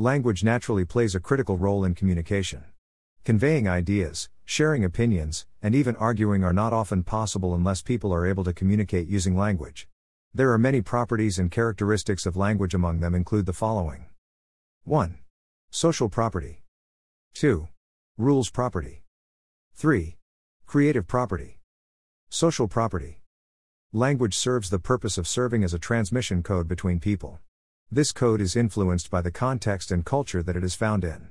Language 0.00 0.42
naturally 0.42 0.86
plays 0.86 1.14
a 1.14 1.20
critical 1.20 1.58
role 1.58 1.84
in 1.84 1.94
communication. 1.94 2.64
Conveying 3.22 3.68
ideas, 3.68 4.30
sharing 4.46 4.82
opinions, 4.82 5.44
and 5.60 5.74
even 5.74 5.94
arguing 5.96 6.42
are 6.42 6.54
not 6.54 6.72
often 6.72 7.02
possible 7.02 7.54
unless 7.54 7.82
people 7.82 8.10
are 8.10 8.26
able 8.26 8.42
to 8.44 8.54
communicate 8.54 9.08
using 9.08 9.36
language. 9.36 9.88
There 10.32 10.52
are 10.52 10.56
many 10.56 10.80
properties 10.80 11.38
and 11.38 11.50
characteristics 11.50 12.24
of 12.24 12.34
language, 12.34 12.72
among 12.72 13.00
them 13.00 13.14
include 13.14 13.44
the 13.44 13.52
following 13.52 14.06
1. 14.84 15.18
Social 15.70 16.08
property. 16.08 16.62
2. 17.34 17.68
Rules 18.16 18.48
property. 18.48 19.02
3. 19.74 20.16
Creative 20.64 21.06
property. 21.06 21.58
Social 22.30 22.68
property. 22.68 23.20
Language 23.92 24.34
serves 24.34 24.70
the 24.70 24.78
purpose 24.78 25.18
of 25.18 25.28
serving 25.28 25.62
as 25.62 25.74
a 25.74 25.78
transmission 25.78 26.42
code 26.42 26.68
between 26.68 27.00
people. 27.00 27.38
This 27.92 28.12
code 28.12 28.40
is 28.40 28.54
influenced 28.54 29.10
by 29.10 29.20
the 29.20 29.32
context 29.32 29.90
and 29.90 30.06
culture 30.06 30.44
that 30.44 30.54
it 30.54 30.62
is 30.62 30.76
found 30.76 31.02
in. 31.02 31.30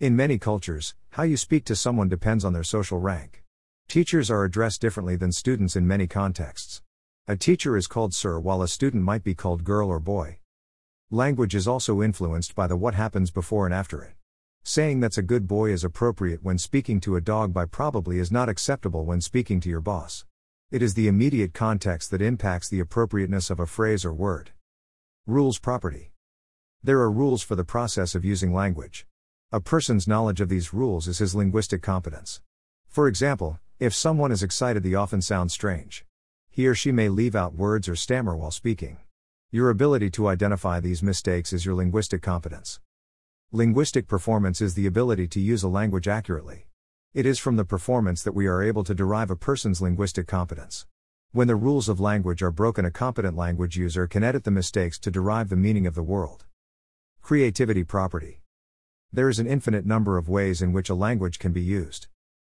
In 0.00 0.16
many 0.16 0.38
cultures, 0.38 0.94
how 1.10 1.22
you 1.24 1.36
speak 1.36 1.66
to 1.66 1.76
someone 1.76 2.08
depends 2.08 2.46
on 2.46 2.54
their 2.54 2.64
social 2.64 2.98
rank. 2.98 3.44
Teachers 3.88 4.30
are 4.30 4.42
addressed 4.42 4.80
differently 4.80 5.16
than 5.16 5.32
students 5.32 5.76
in 5.76 5.86
many 5.86 6.06
contexts. 6.06 6.80
A 7.26 7.36
teacher 7.36 7.76
is 7.76 7.86
called 7.86 8.14
sir 8.14 8.38
while 8.38 8.62
a 8.62 8.68
student 8.68 9.04
might 9.04 9.22
be 9.22 9.34
called 9.34 9.64
girl 9.64 9.90
or 9.90 10.00
boy. 10.00 10.38
Language 11.10 11.54
is 11.54 11.68
also 11.68 12.00
influenced 12.00 12.54
by 12.54 12.66
the 12.66 12.76
what 12.78 12.94
happens 12.94 13.30
before 13.30 13.66
and 13.66 13.74
after 13.74 14.02
it. 14.02 14.14
Saying 14.62 15.00
that's 15.00 15.18
a 15.18 15.22
good 15.22 15.46
boy 15.46 15.72
is 15.72 15.84
appropriate 15.84 16.42
when 16.42 16.56
speaking 16.56 17.00
to 17.00 17.16
a 17.16 17.20
dog 17.20 17.52
by 17.52 17.66
probably 17.66 18.18
is 18.18 18.32
not 18.32 18.48
acceptable 18.48 19.04
when 19.04 19.20
speaking 19.20 19.60
to 19.60 19.68
your 19.68 19.82
boss. 19.82 20.24
It 20.70 20.80
is 20.80 20.94
the 20.94 21.06
immediate 21.06 21.52
context 21.52 22.10
that 22.12 22.22
impacts 22.22 22.70
the 22.70 22.80
appropriateness 22.80 23.50
of 23.50 23.60
a 23.60 23.66
phrase 23.66 24.06
or 24.06 24.14
word. 24.14 24.52
Rules 25.28 25.58
property. 25.58 26.12
There 26.82 27.00
are 27.00 27.10
rules 27.10 27.42
for 27.42 27.54
the 27.54 27.62
process 27.62 28.14
of 28.14 28.24
using 28.24 28.54
language. 28.54 29.06
A 29.52 29.60
person's 29.60 30.08
knowledge 30.08 30.40
of 30.40 30.48
these 30.48 30.72
rules 30.72 31.06
is 31.06 31.18
his 31.18 31.34
linguistic 31.34 31.82
competence. 31.82 32.40
For 32.88 33.06
example, 33.06 33.60
if 33.78 33.92
someone 33.92 34.32
is 34.32 34.42
excited, 34.42 34.82
they 34.82 34.94
often 34.94 35.20
sound 35.20 35.50
strange. 35.50 36.06
He 36.48 36.66
or 36.66 36.74
she 36.74 36.92
may 36.92 37.10
leave 37.10 37.36
out 37.36 37.54
words 37.54 37.90
or 37.90 37.94
stammer 37.94 38.34
while 38.34 38.50
speaking. 38.50 39.00
Your 39.50 39.68
ability 39.68 40.08
to 40.12 40.28
identify 40.28 40.80
these 40.80 41.02
mistakes 41.02 41.52
is 41.52 41.66
your 41.66 41.74
linguistic 41.74 42.22
competence. 42.22 42.80
Linguistic 43.52 44.06
performance 44.06 44.62
is 44.62 44.72
the 44.72 44.86
ability 44.86 45.28
to 45.28 45.40
use 45.40 45.62
a 45.62 45.68
language 45.68 46.08
accurately. 46.08 46.68
It 47.12 47.26
is 47.26 47.38
from 47.38 47.56
the 47.56 47.66
performance 47.66 48.22
that 48.22 48.34
we 48.34 48.46
are 48.46 48.62
able 48.62 48.82
to 48.82 48.94
derive 48.94 49.30
a 49.30 49.36
person's 49.36 49.82
linguistic 49.82 50.26
competence. 50.26 50.86
When 51.32 51.46
the 51.46 51.56
rules 51.56 51.90
of 51.90 52.00
language 52.00 52.40
are 52.40 52.50
broken, 52.50 52.86
a 52.86 52.90
competent 52.90 53.36
language 53.36 53.76
user 53.76 54.06
can 54.06 54.24
edit 54.24 54.44
the 54.44 54.50
mistakes 54.50 54.98
to 55.00 55.10
derive 55.10 55.50
the 55.50 55.56
meaning 55.56 55.86
of 55.86 55.94
the 55.94 56.02
world. 56.02 56.46
Creativity 57.20 57.84
property. 57.84 58.40
There 59.12 59.28
is 59.28 59.38
an 59.38 59.46
infinite 59.46 59.84
number 59.84 60.16
of 60.16 60.30
ways 60.30 60.62
in 60.62 60.72
which 60.72 60.88
a 60.88 60.94
language 60.94 61.38
can 61.38 61.52
be 61.52 61.60
used. 61.60 62.06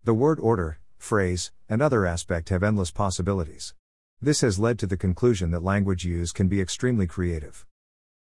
The 0.03 0.13
word 0.13 0.41
order, 0.41 0.79
phrase, 0.97 1.53
and 1.69 1.81
other 1.81 2.05
aspect 2.05 2.49
have 2.49 2.63
endless 2.63 2.91
possibilities. 2.91 3.73
This 4.21 4.41
has 4.41 4.59
led 4.59 4.77
to 4.79 4.87
the 4.87 4.97
conclusion 4.97 5.51
that 5.51 5.63
language 5.63 6.03
use 6.03 6.33
can 6.33 6.49
be 6.49 6.59
extremely 6.59 7.07
creative. 7.07 7.65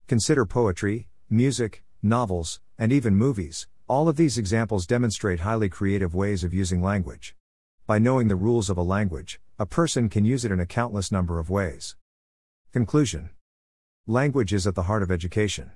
Consider 0.08 0.48
poetry, 0.48 1.08
music, 1.30 1.84
novels, 2.02 2.60
and 2.80 2.92
even 2.92 3.16
movies. 3.16 3.68
All 3.88 4.10
of 4.10 4.16
these 4.16 4.40
examples 4.40 4.88
demonstrate 4.88 5.42
highly 5.42 5.70
creative 5.70 6.16
ways 6.16 6.44
of 6.44 6.52
using 6.52 6.82
language. 6.82 7.36
By 7.92 8.00
knowing 8.00 8.30
the 8.30 8.38
rules 8.38 8.70
of 8.70 8.78
a 8.78 8.84
language, 8.84 9.42
a 9.60 9.66
person 9.66 10.08
can 10.08 10.24
use 10.24 10.46
it 10.46 10.52
in 10.54 10.62
a 10.62 10.66
countless 10.66 11.12
number 11.12 11.40
of 11.40 11.50
ways. 11.50 11.98
Conclusion 12.72 13.32
Language 14.08 14.54
is 14.54 14.66
at 14.66 14.76
the 14.76 14.84
heart 14.84 15.04
of 15.04 15.12
education. 15.12 15.72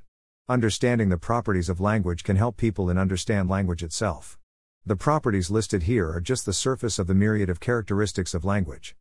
Understanding 0.47 1.09
the 1.09 1.17
properties 1.17 1.67
of 1.67 1.81
language 1.81 2.23
can 2.23 2.37
help 2.37 2.55
people 2.55 2.89
in 2.89 2.97
understand 2.97 3.49
language 3.49 3.83
itself. 3.83 4.39
The 4.85 4.95
properties 4.95 5.51
listed 5.51 5.83
here 5.83 6.09
are 6.09 6.21
just 6.21 6.45
the 6.45 6.53
surface 6.53 6.99
of 6.99 7.07
the 7.07 7.13
myriad 7.13 7.49
of 7.49 7.59
characteristics 7.59 8.33
of 8.33 8.45
language. 8.45 8.93